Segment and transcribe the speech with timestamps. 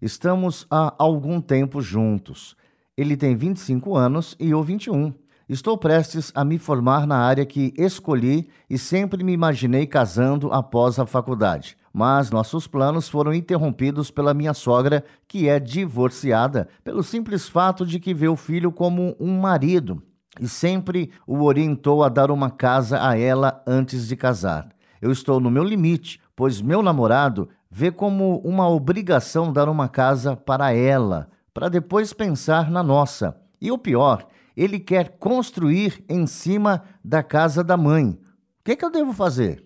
[0.00, 2.56] Estamos há algum tempo juntos.
[2.96, 5.12] Ele tem 25 anos e eu 21.
[5.46, 10.98] Estou prestes a me formar na área que escolhi e sempre me imaginei casando após
[10.98, 11.76] a faculdade.
[11.92, 18.00] Mas nossos planos foram interrompidos pela minha sogra, que é divorciada, pelo simples fato de
[18.00, 20.02] que vê o filho como um marido
[20.40, 24.68] e sempre o orientou a dar uma casa a ela antes de casar.
[25.02, 30.34] Eu estou no meu limite, pois meu namorado vê como uma obrigação dar uma casa
[30.34, 33.38] para ela, para depois pensar na nossa.
[33.60, 38.12] E o pior, ele quer construir em cima da casa da mãe.
[38.12, 39.62] O que, é que eu devo fazer?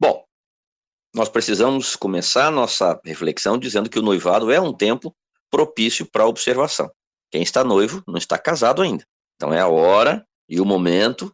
[0.00, 0.24] Bom,
[1.14, 5.14] nós precisamos começar nossa reflexão dizendo que o noivado é um tempo
[5.50, 6.90] propício para observação.
[7.30, 9.04] Quem está noivo não está casado ainda.
[9.34, 11.30] Então é a hora e o momento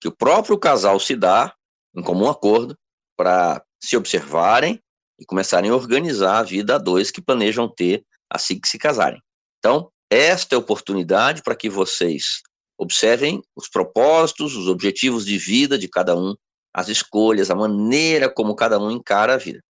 [0.00, 1.54] que o próprio casal se dá
[1.94, 2.76] em comum acordo
[3.16, 4.80] para se observarem
[5.18, 9.20] e começarem a organizar a vida a dois que planejam ter assim que se casarem.
[9.58, 12.42] Então, esta é a oportunidade para que vocês
[12.78, 16.34] observem os propósitos, os objetivos de vida de cada um,
[16.74, 19.60] as escolhas, a maneira como cada um encara a vida.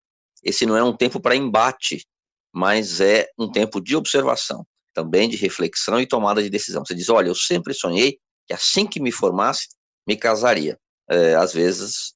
[0.42, 2.04] Esse não é um tempo para embate,
[2.52, 6.84] mas é um tempo de observação, também de reflexão e tomada de decisão.
[6.84, 9.68] Você diz: Olha, eu sempre sonhei que assim que me formasse,
[10.06, 10.78] me casaria.
[11.08, 12.12] É, às vezes,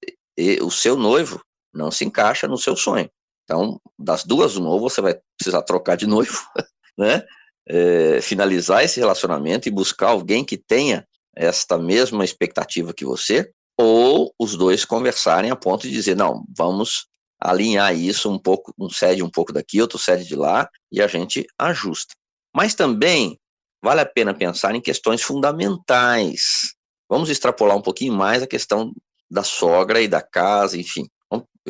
[0.63, 1.41] o seu noivo
[1.73, 3.11] não se encaixa no seu sonho.
[3.51, 6.39] Então, das duas, uma, ou você vai precisar trocar de noivo,
[6.97, 7.25] né?
[7.69, 14.33] É, finalizar esse relacionamento e buscar alguém que tenha esta mesma expectativa que você, ou
[14.39, 17.07] os dois conversarem a ponto de dizer, não, vamos
[17.41, 21.07] alinhar isso um pouco, um cede um pouco daqui, outro cede de lá, e a
[21.07, 22.15] gente ajusta.
[22.55, 23.39] Mas também
[23.83, 26.75] vale a pena pensar em questões fundamentais.
[27.09, 28.93] Vamos extrapolar um pouquinho mais a questão
[29.29, 31.09] da sogra e da casa, enfim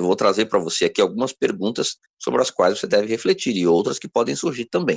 [0.01, 3.67] eu vou trazer para você aqui algumas perguntas sobre as quais você deve refletir e
[3.67, 4.97] outras que podem surgir também.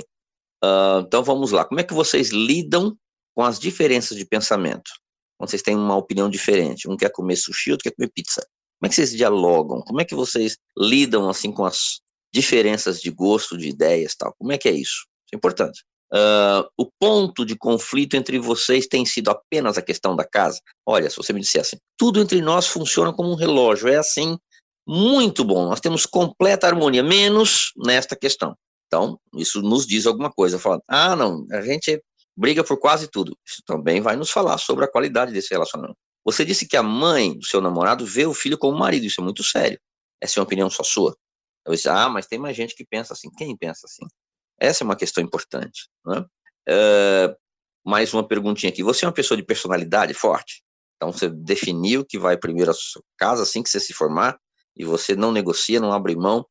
[0.64, 1.66] Uh, então vamos lá.
[1.66, 2.96] Como é que vocês lidam
[3.36, 4.92] com as diferenças de pensamento?
[5.38, 8.42] Quando vocês têm uma opinião diferente, um quer comer sushi, outro quer comer pizza.
[8.80, 9.82] Como é que vocês dialogam?
[9.82, 12.00] Como é que vocês lidam assim com as
[12.34, 14.34] diferenças de gosto, de ideias, tal?
[14.38, 15.06] Como é que é isso?
[15.26, 15.84] Isso é importante.
[16.14, 20.60] Uh, o ponto de conflito entre vocês tem sido apenas a questão da casa?
[20.86, 24.38] Olha, se você me dissesse, assim, tudo entre nós funciona como um relógio, é assim
[24.88, 25.70] muito bom.
[25.70, 28.56] Nós temos completa harmonia, menos nesta questão.
[28.88, 30.60] Então, isso nos diz alguma coisa.
[30.60, 32.02] Falando, ah, não, a gente
[32.36, 33.38] briga por quase tudo.
[33.46, 35.98] Isso também vai nos falar sobre a qualidade desse relacionamento.
[36.26, 39.06] Você disse que a mãe do seu namorado vê o filho como marido.
[39.06, 39.80] Isso é muito sério.
[40.22, 41.16] Essa é uma opinião só sua.
[41.66, 43.30] Eu disse, ah, mas tem mais gente que pensa assim.
[43.38, 44.06] Quem pensa assim?
[44.60, 45.90] Essa é uma questão importante.
[46.06, 46.26] Né?
[46.70, 47.36] Uh,
[47.86, 48.84] mais uma perguntinha aqui.
[48.84, 50.64] Você é uma pessoa de personalidade forte?
[50.96, 54.38] Então, você definiu que vai primeiro à sua casa assim que você se formar
[54.76, 56.46] e você não negocia, não abre mão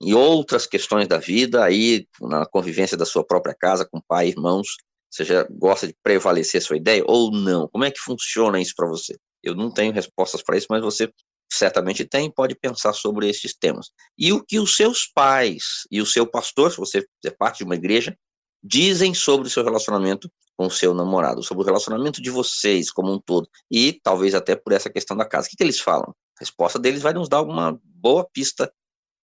[0.00, 4.68] em outras questões da vida, aí na convivência da sua própria casa, com pai, irmãos,
[5.10, 7.68] você já gosta de prevalecer a sua ideia ou não?
[7.68, 9.16] Como é que funciona isso para você?
[9.42, 11.10] Eu não tenho respostas para isso, mas você
[11.50, 13.90] certamente tem, pode pensar sobre esses temas.
[14.18, 17.64] E o que os seus pais e o seu pastor, se você é parte de
[17.64, 18.16] uma igreja,
[18.62, 23.12] dizem sobre o seu relacionamento com o seu namorado, sobre o relacionamento de vocês como
[23.12, 25.46] um todo, e talvez até por essa questão da casa.
[25.46, 26.14] O que, que eles falam?
[26.38, 28.72] A resposta deles vai nos dar uma boa pista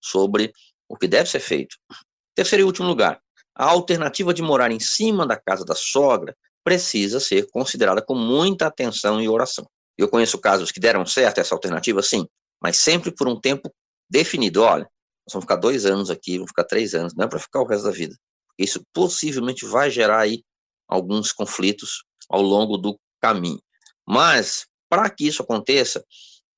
[0.02, 0.52] sobre
[0.88, 1.78] o que deve ser feito.
[2.36, 3.22] Terceiro e último lugar,
[3.56, 8.68] a alternativa de morar em cima da casa da sogra precisa ser considerada com muita
[8.68, 9.66] atenção e oração.
[9.98, 12.28] Eu conheço casos que deram certo essa alternativa, sim,
[12.62, 13.72] mas sempre por um tempo
[14.10, 14.64] definido.
[14.64, 14.90] Olha,
[15.26, 17.66] nós vamos ficar dois anos aqui, vamos ficar três anos, não é para ficar o
[17.66, 18.16] resto da vida.
[18.58, 20.44] Isso possivelmente vai gerar aí
[20.88, 23.62] alguns conflitos ao longo do caminho.
[24.06, 26.04] Mas, para que isso aconteça,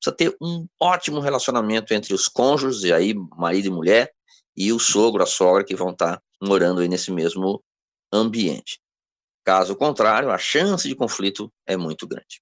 [0.06, 4.14] precisa ter um ótimo relacionamento entre os cônjuges, e aí marido e mulher,
[4.56, 7.64] e o sogro, a sogra, que vão estar morando aí nesse mesmo
[8.14, 8.80] ambiente.
[9.44, 12.42] Caso contrário, a chance de conflito é muito grande.